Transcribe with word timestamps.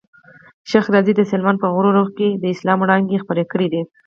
شېخ 0.69 0.85
رضي 0.95 1.13
د 1.15 1.21
سلېمان 1.31 1.57
په 1.59 1.67
غرو 1.73 1.89
رغو 1.97 2.13
کښي 2.17 2.29
د 2.37 2.45
اسلام 2.53 2.77
وړانګي 2.79 3.17
خپرې 3.23 3.43
کړي 3.51 3.67
دي. 3.73 3.81